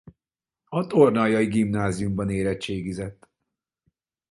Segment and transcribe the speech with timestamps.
[0.65, 3.29] A tornaljai gimnáziumban érettségizett.